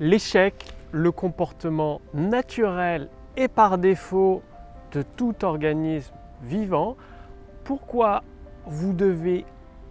l'échec, 0.00 0.74
le 0.92 1.12
comportement 1.12 2.00
naturel 2.14 3.08
et 3.36 3.48
par 3.48 3.78
défaut 3.78 4.42
de 4.92 5.02
tout 5.02 5.44
organisme 5.44 6.14
vivant, 6.42 6.96
pourquoi 7.64 8.22
vous 8.66 8.92
devez 8.92 9.44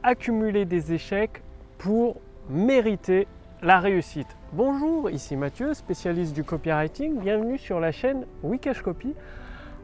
accumuler 0.03 0.65
des 0.65 0.93
échecs 0.93 1.41
pour 1.77 2.17
mériter 2.49 3.27
la 3.61 3.79
réussite? 3.79 4.27
Bonjour, 4.51 5.09
ici 5.09 5.35
Mathieu, 5.35 5.73
spécialiste 5.73 6.33
du 6.33 6.43
copywriting. 6.43 7.19
Bienvenue 7.19 7.57
sur 7.57 7.79
la 7.79 7.91
chaîne 7.91 8.25
Wikash 8.43 8.81
Copy. 8.81 9.15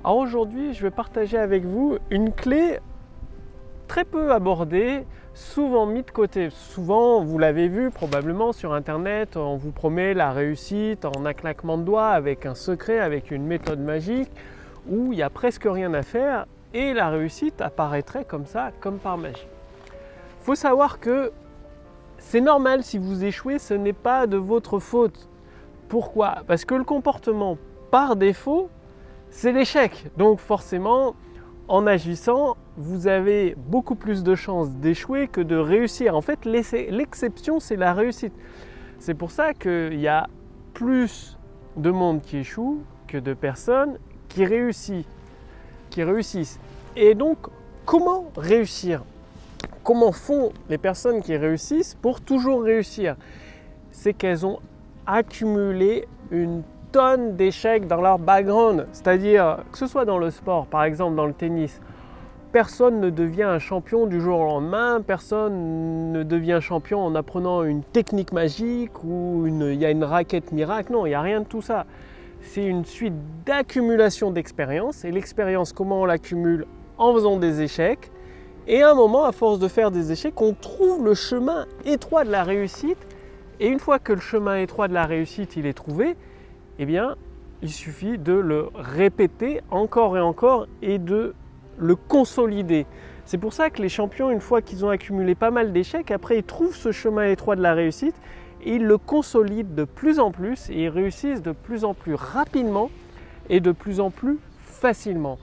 Aujourd'hui, 0.03 0.73
je 0.73 0.81
vais 0.81 0.91
partager 0.91 1.37
avec 1.37 1.65
vous 1.65 1.97
une 2.09 2.31
clé 2.31 2.79
très 3.87 4.05
peu 4.05 4.31
abordée, 4.31 5.05
souvent 5.39 5.85
mis 5.85 6.03
de 6.03 6.11
côté. 6.11 6.49
Souvent, 6.49 7.23
vous 7.23 7.37
l'avez 7.37 7.69
vu 7.69 7.91
probablement 7.91 8.51
sur 8.51 8.73
Internet, 8.73 9.37
on 9.37 9.55
vous 9.55 9.71
promet 9.71 10.13
la 10.13 10.31
réussite 10.31 11.05
en 11.05 11.25
un 11.25 11.33
claquement 11.33 11.77
de 11.77 11.83
doigts 11.83 12.09
avec 12.09 12.45
un 12.45 12.55
secret, 12.55 12.99
avec 12.99 13.31
une 13.31 13.45
méthode 13.45 13.79
magique 13.79 14.29
où 14.87 15.13
il 15.13 15.15
n'y 15.15 15.23
a 15.23 15.29
presque 15.29 15.65
rien 15.65 15.93
à 15.93 16.03
faire 16.03 16.45
et 16.73 16.93
la 16.93 17.09
réussite 17.09 17.61
apparaîtrait 17.61 18.25
comme 18.25 18.45
ça, 18.45 18.71
comme 18.81 18.99
par 18.99 19.17
magie. 19.17 19.47
Il 20.41 20.43
faut 20.43 20.55
savoir 20.55 20.99
que 20.99 21.31
c'est 22.17 22.41
normal 22.41 22.83
si 22.83 22.97
vous 22.97 23.23
échouez, 23.23 23.59
ce 23.59 23.73
n'est 23.73 23.93
pas 23.93 24.27
de 24.27 24.37
votre 24.37 24.79
faute. 24.79 25.29
Pourquoi? 25.87 26.39
Parce 26.47 26.65
que 26.65 26.75
le 26.75 26.83
comportement 26.83 27.57
par 27.91 28.17
défaut, 28.17 28.69
c'est 29.29 29.53
l'échec. 29.53 30.07
Donc 30.17 30.39
forcément, 30.39 31.15
en 31.69 31.85
agissant, 31.85 32.57
vous 32.77 33.07
avez 33.07 33.55
beaucoup 33.55 33.95
plus 33.95 34.23
de 34.23 34.33
chances 34.33 34.71
d'échouer 34.71 35.27
que 35.27 35.39
de 35.39 35.55
réussir. 35.55 36.15
En 36.15 36.21
fait, 36.21 36.45
l'exception, 36.45 37.59
c'est 37.59 37.75
la 37.75 37.93
réussite. 37.93 38.33
C'est 38.97 39.13
pour 39.13 39.29
ça 39.29 39.53
qu'il 39.53 39.99
y 39.99 40.07
a 40.07 40.27
plus 40.73 41.37
de 41.77 41.91
monde 41.91 42.21
qui 42.21 42.37
échoue 42.37 42.81
que 43.07 43.17
de 43.17 43.35
personnes 43.35 43.99
qui 44.27 44.45
réussissent. 44.45 45.05
Qui 45.91 46.03
réussissent. 46.03 46.59
Et 46.95 47.13
donc, 47.13 47.37
comment 47.85 48.31
réussir? 48.35 49.03
Comment 49.83 50.11
font 50.11 50.51
les 50.69 50.79
personnes 50.79 51.21
qui 51.21 51.37
réussissent 51.37 51.95
pour 51.95 52.19
toujours 52.19 52.63
réussir? 52.63 53.15
C'est 53.91 54.13
qu'elles 54.13 54.45
ont 54.45 54.59
accumulé 55.05 56.07
une 56.31 56.63
tonnes 56.91 57.35
d'échecs 57.35 57.87
dans 57.87 58.01
leur 58.01 58.19
background. 58.19 58.87
C'est-à-dire, 58.91 59.59
que 59.71 59.77
ce 59.77 59.87
soit 59.87 60.05
dans 60.05 60.17
le 60.17 60.31
sport, 60.31 60.65
par 60.65 60.83
exemple 60.83 61.15
dans 61.15 61.25
le 61.25 61.33
tennis, 61.33 61.81
personne 62.51 62.99
ne 62.99 63.09
devient 63.09 63.43
un 63.43 63.59
champion 63.59 64.07
du 64.07 64.19
jour 64.19 64.39
au 64.39 64.45
lendemain, 64.45 65.01
personne 65.05 66.11
ne 66.11 66.23
devient 66.23 66.59
champion 66.61 66.99
en 66.99 67.15
apprenant 67.15 67.63
une 67.63 67.83
technique 67.83 68.31
magique 68.31 69.03
ou 69.03 69.45
il 69.47 69.75
y 69.75 69.85
a 69.85 69.91
une 69.91 70.03
raquette 70.03 70.51
miracle. 70.51 70.91
Non, 70.91 71.05
il 71.05 71.09
n'y 71.09 71.15
a 71.15 71.21
rien 71.21 71.41
de 71.41 71.45
tout 71.45 71.61
ça. 71.61 71.85
C'est 72.41 72.65
une 72.65 72.85
suite 72.85 73.13
d'accumulation 73.45 74.31
d'expérience. 74.31 75.05
Et 75.05 75.11
l'expérience, 75.11 75.73
comment 75.73 76.01
on 76.01 76.05
l'accumule 76.05 76.65
En 76.97 77.13
faisant 77.13 77.37
des 77.37 77.61
échecs. 77.61 78.11
Et 78.67 78.81
à 78.83 78.91
un 78.91 78.93
moment, 78.93 79.25
à 79.25 79.31
force 79.31 79.59
de 79.59 79.67
faire 79.67 79.91
des 79.91 80.11
échecs, 80.11 80.39
on 80.41 80.53
trouve 80.53 81.03
le 81.03 81.13
chemin 81.13 81.65
étroit 81.85 82.23
de 82.23 82.31
la 82.31 82.43
réussite. 82.43 82.97
Et 83.59 83.67
une 83.67 83.79
fois 83.79 83.99
que 83.99 84.13
le 84.13 84.21
chemin 84.21 84.57
étroit 84.57 84.87
de 84.87 84.93
la 84.93 85.05
réussite 85.05 85.55
il 85.57 85.65
est 85.65 85.73
trouvé, 85.73 86.15
eh 86.79 86.85
bien, 86.85 87.15
il 87.61 87.71
suffit 87.71 88.17
de 88.17 88.33
le 88.33 88.69
répéter 88.73 89.61
encore 89.69 90.17
et 90.17 90.21
encore 90.21 90.67
et 90.81 90.97
de 90.97 91.35
le 91.77 91.95
consolider. 91.95 92.85
C'est 93.25 93.37
pour 93.37 93.53
ça 93.53 93.69
que 93.69 93.81
les 93.81 93.89
champions, 93.89 94.31
une 94.31 94.41
fois 94.41 94.61
qu'ils 94.61 94.85
ont 94.85 94.89
accumulé 94.89 95.35
pas 95.35 95.51
mal 95.51 95.71
d'échecs, 95.73 96.09
après 96.09 96.39
ils 96.39 96.43
trouvent 96.43 96.75
ce 96.75 96.91
chemin 96.91 97.25
étroit 97.25 97.55
de 97.55 97.61
la 97.61 97.73
réussite 97.73 98.15
et 98.63 98.75
ils 98.75 98.85
le 98.85 98.97
consolident 98.97 99.75
de 99.75 99.83
plus 99.83 100.19
en 100.19 100.31
plus 100.31 100.69
et 100.69 100.85
ils 100.85 100.89
réussissent 100.89 101.41
de 101.41 101.51
plus 101.51 101.83
en 101.83 101.93
plus 101.93 102.15
rapidement 102.15 102.89
et 103.49 103.59
de 103.59 103.71
plus 103.71 103.99
en 103.99 104.09
plus 104.09 104.39
facilement. 104.57 105.37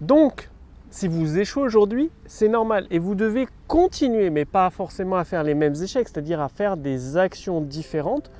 Donc, 0.00 0.50
si 0.90 1.08
vous 1.08 1.38
échouez 1.38 1.62
aujourd'hui, 1.62 2.10
c'est 2.26 2.48
normal 2.48 2.86
et 2.90 2.98
vous 2.98 3.14
devez 3.14 3.46
continuer, 3.66 4.30
mais 4.30 4.44
pas 4.44 4.68
forcément 4.70 5.16
à 5.16 5.24
faire 5.24 5.42
les 5.42 5.54
mêmes 5.54 5.74
échecs, 5.74 6.08
c'est-à-dire 6.08 6.40
à 6.40 6.48
faire 6.48 6.76
des 6.76 7.16
actions 7.16 7.60
différentes 7.60 8.30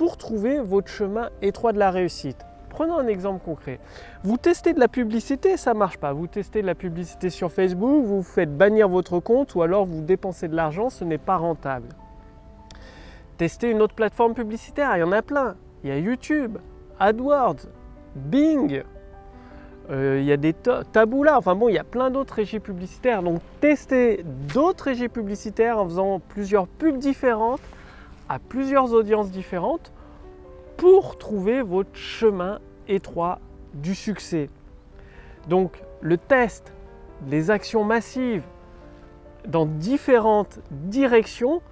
pour 0.00 0.16
trouver 0.16 0.60
votre 0.60 0.88
chemin 0.88 1.28
étroit 1.42 1.74
de 1.74 1.78
la 1.78 1.90
réussite. 1.90 2.38
Prenons 2.70 2.96
un 2.96 3.06
exemple 3.06 3.44
concret. 3.44 3.80
Vous 4.24 4.38
testez 4.38 4.72
de 4.72 4.80
la 4.80 4.88
publicité, 4.88 5.58
ça 5.58 5.74
marche 5.74 5.98
pas. 5.98 6.14
Vous 6.14 6.26
testez 6.26 6.62
de 6.62 6.66
la 6.66 6.74
publicité 6.74 7.28
sur 7.28 7.52
Facebook, 7.52 8.06
vous 8.06 8.22
faites 8.22 8.56
bannir 8.56 8.88
votre 8.88 9.20
compte 9.20 9.54
ou 9.54 9.60
alors 9.60 9.84
vous 9.84 10.00
dépensez 10.00 10.48
de 10.48 10.56
l'argent, 10.56 10.88
ce 10.88 11.04
n'est 11.04 11.18
pas 11.18 11.36
rentable. 11.36 11.88
Testez 13.36 13.68
une 13.68 13.82
autre 13.82 13.92
plateforme 13.92 14.32
publicitaire, 14.32 14.96
il 14.96 15.00
y 15.00 15.02
en 15.02 15.12
a 15.12 15.20
plein. 15.20 15.56
Il 15.84 15.90
y 15.90 15.92
a 15.92 15.98
YouTube, 15.98 16.56
AdWords, 16.98 17.66
Bing, 18.16 18.82
euh, 19.90 20.16
il 20.18 20.24
y 20.24 20.32
a 20.32 20.38
des 20.38 20.54
là. 20.64 21.36
enfin 21.36 21.54
bon, 21.54 21.68
il 21.68 21.74
y 21.74 21.78
a 21.78 21.84
plein 21.84 22.10
d'autres 22.10 22.36
régies 22.36 22.60
publicitaires. 22.60 23.22
Donc 23.22 23.42
testez 23.60 24.24
d'autres 24.54 24.84
régies 24.84 25.10
publicitaires 25.10 25.76
en 25.76 25.84
faisant 25.84 26.20
plusieurs 26.20 26.68
pubs 26.68 26.96
différentes 26.96 27.60
plusieurs 28.38 28.92
audiences 28.92 29.30
différentes 29.30 29.92
pour 30.76 31.18
trouver 31.18 31.62
votre 31.62 31.94
chemin 31.94 32.58
étroit 32.88 33.38
du 33.74 33.94
succès. 33.94 34.48
Donc 35.48 35.82
le 36.00 36.16
test, 36.16 36.72
les 37.28 37.50
actions 37.50 37.84
massives 37.84 38.42
dans 39.46 39.66
différentes 39.66 40.60
directions, 40.70 41.62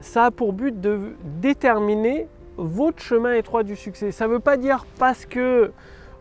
ça 0.00 0.26
a 0.26 0.30
pour 0.30 0.52
but 0.52 0.80
de 0.80 1.14
déterminer 1.40 2.28
votre 2.56 3.02
chemin 3.02 3.34
étroit 3.34 3.62
du 3.62 3.76
succès. 3.76 4.12
Ça 4.12 4.26
ne 4.26 4.32
veut 4.32 4.40
pas 4.40 4.56
dire 4.56 4.86
parce 4.98 5.24
que 5.26 5.72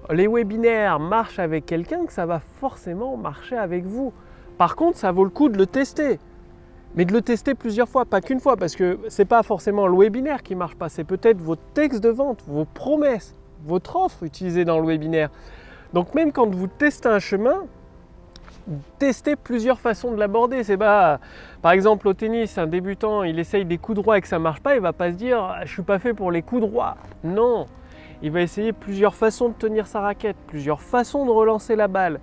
les 0.10 0.28
webinaires 0.28 1.00
marchent 1.00 1.40
avec 1.40 1.66
quelqu'un 1.66 2.06
que 2.06 2.14
ça 2.14 2.26
va 2.26 2.40
forcément 2.60 3.18
marcher 3.18 3.58
avec 3.58 3.86
vous. 3.86 4.14
Par 4.58 4.76
contre, 4.76 4.98
ça 4.98 5.12
vaut 5.12 5.24
le 5.24 5.30
coup 5.30 5.50
de 5.50 5.58
le 5.58 5.66
tester 5.66 6.20
mais 6.96 7.06
de 7.06 7.14
le 7.14 7.22
tester 7.22 7.56
plusieurs 7.56 7.88
fois, 7.88 8.06
pas 8.06 8.22
qu'une 8.22 8.40
fois, 8.40 8.58
parce 8.58 8.76
que 8.76 9.00
ce 9.08 9.22
n'est 9.22 9.26
pas 9.26 9.44
forcément 9.44 9.88
le 9.88 9.98
webinaire 9.98 10.44
qui 10.44 10.56
marche 10.56 10.76
pas, 10.76 10.90
c'est 10.90 11.04
peut-être 11.04 11.42
votre 11.42 11.62
texte 11.74 12.04
de 12.04 12.10
vente, 12.10 12.44
vos 12.48 12.66
promesses, 12.66 13.36
votre 13.66 13.96
offre 13.96 14.24
utilisée 14.24 14.66
dans 14.66 14.80
le 14.80 14.88
webinaire. 14.88 15.30
Donc 15.94 16.14
même 16.16 16.32
quand 16.32 16.54
vous 16.54 16.68
testez 16.68 17.10
un 17.10 17.20
chemin, 17.20 17.66
testez 19.00 19.36
plusieurs 19.36 19.80
façons 19.80 20.12
de 20.12 20.18
l'aborder. 20.18 20.64
C'est 20.64 20.78
pas, 20.78 21.20
par 21.62 21.72
exemple 21.72 22.08
au 22.08 22.14
tennis, 22.14 22.58
un 22.58 22.68
débutant, 22.68 23.24
il 23.24 23.40
essaye 23.40 23.66
des 23.66 23.78
coups 23.78 23.98
droits 23.98 24.18
et 24.18 24.22
que 24.22 24.28
ça 24.28 24.40
marche 24.40 24.62
pas, 24.62 24.76
il 24.76 24.82
va 24.82 24.94
pas 24.94 25.12
se 25.12 25.18
dire 25.18 25.42
ah, 25.42 25.66
je 25.66 25.72
suis 25.72 25.84
pas 25.84 26.00
fait 26.00 26.14
pour 26.14 26.32
les 26.32 26.42
coups 26.42 26.62
droits. 26.62 26.98
Non, 27.24 27.66
il 28.22 28.32
va 28.32 28.42
essayer 28.42 28.74
plusieurs 28.74 29.16
façons 29.16 29.50
de 29.50 29.54
tenir 29.54 29.88
sa 29.88 30.02
raquette, 30.02 30.38
plusieurs 30.48 30.82
façons 30.82 31.26
de 31.26 31.32
relancer 31.32 31.76
la 31.76 31.88
balle. 31.88 32.20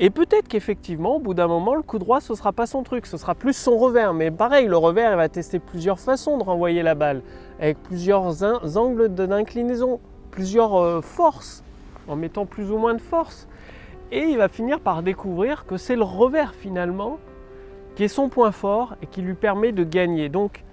Et 0.00 0.10
peut-être 0.10 0.48
qu'effectivement, 0.48 1.16
au 1.16 1.18
bout 1.20 1.34
d'un 1.34 1.46
moment, 1.46 1.76
le 1.76 1.82
coup 1.82 2.00
droit, 2.00 2.20
ce 2.20 2.32
ne 2.32 2.36
sera 2.36 2.52
pas 2.52 2.66
son 2.66 2.82
truc, 2.82 3.06
ce 3.06 3.16
sera 3.16 3.36
plus 3.36 3.52
son 3.52 3.78
revers. 3.78 4.12
Mais 4.12 4.30
pareil, 4.32 4.66
le 4.66 4.76
revers, 4.76 5.12
il 5.12 5.16
va 5.16 5.28
tester 5.28 5.60
plusieurs 5.60 6.00
façons 6.00 6.36
de 6.36 6.42
renvoyer 6.42 6.82
la 6.82 6.96
balle, 6.96 7.22
avec 7.60 7.80
plusieurs 7.82 8.42
angles 8.76 9.08
d'inclinaison, 9.08 10.00
plusieurs 10.32 10.74
euh, 10.74 11.00
forces, 11.00 11.62
en 12.08 12.16
mettant 12.16 12.44
plus 12.44 12.72
ou 12.72 12.76
moins 12.76 12.94
de 12.94 13.00
force. 13.00 13.46
Et 14.10 14.24
il 14.24 14.36
va 14.36 14.48
finir 14.48 14.80
par 14.80 15.04
découvrir 15.04 15.64
que 15.64 15.76
c'est 15.76 15.96
le 15.96 16.02
revers 16.02 16.54
finalement 16.54 17.18
qui 17.94 18.04
est 18.04 18.08
son 18.08 18.28
point 18.28 18.50
fort 18.50 18.96
et 19.00 19.06
qui 19.06 19.22
lui 19.22 19.34
permet 19.34 19.70
de 19.70 19.84
gagner. 19.84 20.28
Donc, 20.28 20.64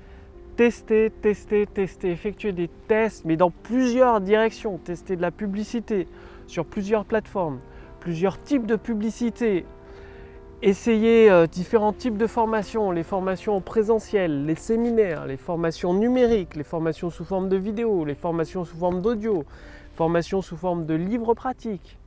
tester, 0.55 1.11
tester, 1.21 1.67
tester, 1.67 2.09
effectuer 2.09 2.51
des 2.53 2.69
tests, 2.87 3.25
mais 3.25 3.37
dans 3.37 3.51
plusieurs 3.51 4.19
directions. 4.19 4.79
Tester 4.79 5.15
de 5.15 5.21
la 5.21 5.29
publicité 5.29 6.07
sur 6.47 6.65
plusieurs 6.65 7.05
plateformes 7.05 7.59
plusieurs 8.01 8.41
types 8.41 8.65
de 8.65 8.75
publicités, 8.75 9.63
essayer 10.63 11.29
euh, 11.29 11.45
différents 11.45 11.93
types 11.93 12.17
de 12.17 12.27
formations, 12.27 12.91
les 12.91 13.03
formations 13.03 13.61
présentielles, 13.61 14.45
les 14.45 14.55
séminaires, 14.55 15.25
les 15.27 15.37
formations 15.37 15.93
numériques, 15.93 16.55
les 16.55 16.63
formations 16.63 17.11
sous 17.11 17.23
forme 17.23 17.47
de 17.47 17.57
vidéo, 17.57 18.03
les 18.03 18.15
formations 18.15 18.65
sous 18.65 18.75
forme 18.75 19.01
d'audio, 19.01 19.45
formations 19.93 20.41
sous 20.41 20.57
forme 20.57 20.85
de 20.85 20.95
livres 20.95 21.35
pratiques. 21.35 21.99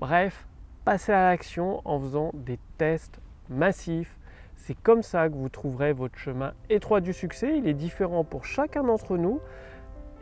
Bref, 0.00 0.46
passer 0.84 1.12
à 1.12 1.30
l'action 1.30 1.80
en 1.84 2.00
faisant 2.00 2.32
des 2.34 2.58
tests 2.76 3.20
massifs. 3.48 4.18
C'est 4.56 4.76
comme 4.82 5.02
ça 5.02 5.28
que 5.28 5.34
vous 5.34 5.48
trouverez 5.48 5.92
votre 5.92 6.18
chemin 6.18 6.54
étroit 6.70 7.00
du 7.00 7.12
succès. 7.12 7.56
Il 7.56 7.68
est 7.68 7.74
différent 7.74 8.24
pour 8.24 8.44
chacun 8.44 8.82
d'entre 8.82 9.16
nous 9.16 9.40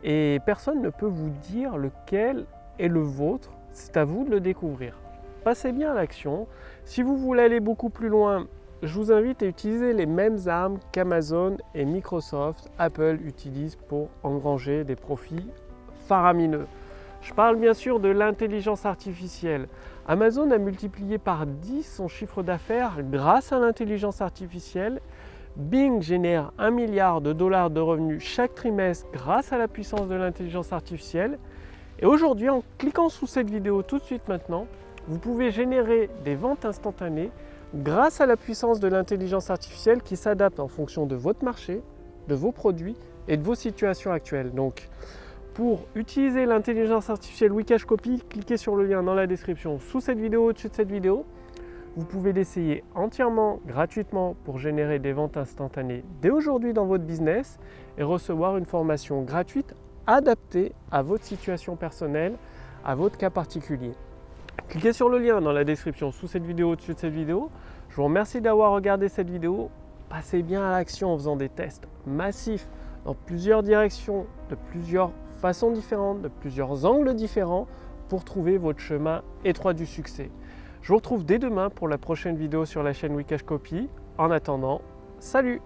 et 0.03 0.39
personne 0.45 0.83
ne 0.83 0.89
peut 0.89 1.07
vous 1.07 1.31
dire 1.49 1.77
lequel 1.77 2.45
est 2.77 2.89
le 2.89 3.01
vôtre. 3.01 3.49
C'est 3.73 3.97
à 3.97 4.05
vous 4.05 4.23
de 4.23 4.29
le 4.29 4.39
découvrir 4.39 4.95
passez 5.45 5.71
bien 5.71 5.91
à 5.91 5.93
l'action. 5.93 6.47
Si 6.85 7.03
vous 7.03 7.15
voulez 7.15 7.43
aller 7.43 7.59
beaucoup 7.59 7.91
plus 7.91 8.09
loin, 8.09 8.47
je 8.81 8.91
vous 8.95 9.11
invite 9.11 9.43
à 9.43 9.45
utiliser 9.45 9.93
les 9.93 10.07
mêmes 10.07 10.39
armes 10.47 10.79
qu'Amazon 10.91 11.57
et 11.75 11.85
Microsoft, 11.85 12.71
Apple 12.79 13.19
utilisent 13.23 13.75
pour 13.75 14.09
engranger 14.23 14.83
des 14.83 14.95
profits 14.95 15.47
faramineux. 16.07 16.65
Je 17.21 17.31
parle 17.31 17.57
bien 17.57 17.75
sûr 17.75 17.99
de 17.99 18.09
l'intelligence 18.09 18.87
artificielle. 18.87 19.67
Amazon 20.07 20.49
a 20.49 20.57
multiplié 20.57 21.19
par 21.19 21.45
10 21.45 21.83
son 21.83 22.07
chiffre 22.07 22.41
d'affaires 22.41 22.97
grâce 23.03 23.51
à 23.51 23.59
l'intelligence 23.59 24.21
artificielle. 24.21 24.99
Bing 25.57 26.01
génère 26.01 26.53
un 26.57 26.71
milliard 26.71 27.21
de 27.21 27.33
dollars 27.33 27.69
de 27.69 27.81
revenus 27.81 28.23
chaque 28.23 28.55
trimestre 28.55 29.05
grâce 29.13 29.53
à 29.53 29.59
la 29.59 29.67
puissance 29.67 30.07
de 30.07 30.15
l'intelligence 30.15 30.73
artificielle. 30.73 31.37
Et 31.99 32.07
aujourd'hui, 32.07 32.49
en 32.49 32.63
cliquant 32.79 33.09
sous 33.09 33.27
cette 33.27 33.51
vidéo 33.51 33.83
tout 33.83 33.99
de 33.99 34.03
suite 34.03 34.27
maintenant, 34.27 34.65
vous 35.07 35.19
pouvez 35.19 35.51
générer 35.51 36.09
des 36.23 36.35
ventes 36.35 36.65
instantanées 36.65 37.31
grâce 37.75 38.21
à 38.21 38.25
la 38.25 38.37
puissance 38.37 38.79
de 38.79 38.87
l'intelligence 38.87 39.49
artificielle 39.49 40.01
qui 40.01 40.15
s'adapte 40.15 40.59
en 40.59 40.67
fonction 40.67 41.05
de 41.05 41.15
votre 41.15 41.43
marché, 41.43 41.81
de 42.27 42.35
vos 42.35 42.51
produits 42.51 42.95
et 43.27 43.37
de 43.37 43.43
vos 43.43 43.55
situations 43.55 44.11
actuelles. 44.11 44.51
Donc, 44.51 44.89
pour 45.53 45.85
utiliser 45.95 46.45
l'intelligence 46.45 47.09
artificielle 47.09 47.51
Wikash 47.51 47.85
Copy, 47.85 48.21
cliquez 48.29 48.57
sur 48.57 48.75
le 48.75 48.85
lien 48.85 49.03
dans 49.03 49.13
la 49.13 49.27
description 49.27 49.79
sous 49.79 50.01
cette 50.01 50.19
vidéo, 50.19 50.49
au-dessus 50.49 50.69
de 50.69 50.75
cette 50.75 50.91
vidéo. 50.91 51.25
Vous 51.95 52.05
pouvez 52.05 52.33
l'essayer 52.33 52.83
entièrement 52.93 53.59
gratuitement 53.65 54.35
pour 54.43 54.57
générer 54.57 54.99
des 54.99 55.13
ventes 55.13 55.37
instantanées 55.37 56.03
dès 56.21 56.29
aujourd'hui 56.29 56.73
dans 56.73 56.85
votre 56.85 57.05
business 57.05 57.57
et 57.97 58.03
recevoir 58.03 58.57
une 58.57 58.65
formation 58.65 59.21
gratuite 59.21 59.73
adaptée 60.07 60.73
à 60.91 61.01
votre 61.01 61.23
situation 61.23 61.77
personnelle, 61.77 62.33
à 62.83 62.95
votre 62.95 63.17
cas 63.17 63.29
particulier. 63.29 63.93
Cliquez 64.67 64.93
sur 64.93 65.09
le 65.09 65.19
lien 65.19 65.41
dans 65.41 65.51
la 65.51 65.63
description 65.63 66.11
sous 66.11 66.27
cette 66.27 66.45
vidéo, 66.45 66.71
au-dessus 66.71 66.93
de 66.93 66.99
cette 66.99 67.13
vidéo. 67.13 67.49
Je 67.89 67.95
vous 67.95 68.05
remercie 68.05 68.41
d'avoir 68.41 68.71
regardé 68.71 69.09
cette 69.09 69.29
vidéo. 69.29 69.69
Passez 70.09 70.41
bien 70.41 70.63
à 70.63 70.71
l'action 70.71 71.13
en 71.13 71.17
faisant 71.17 71.35
des 71.35 71.49
tests 71.49 71.87
massifs 72.05 72.67
dans 73.05 73.13
plusieurs 73.13 73.63
directions, 73.63 74.25
de 74.49 74.55
plusieurs 74.55 75.11
façons 75.41 75.71
différentes, 75.71 76.21
de 76.21 76.27
plusieurs 76.27 76.85
angles 76.85 77.13
différents 77.13 77.67
pour 78.09 78.23
trouver 78.23 78.57
votre 78.57 78.79
chemin 78.79 79.21
étroit 79.43 79.73
du 79.73 79.85
succès. 79.85 80.29
Je 80.81 80.89
vous 80.89 80.97
retrouve 80.97 81.25
dès 81.25 81.39
demain 81.39 81.69
pour 81.69 81.87
la 81.87 81.97
prochaine 81.97 82.35
vidéo 82.35 82.65
sur 82.65 82.83
la 82.83 82.93
chaîne 82.93 83.15
Wikash 83.15 83.43
Copy. 83.43 83.89
En 84.17 84.31
attendant, 84.31 84.81
salut 85.19 85.61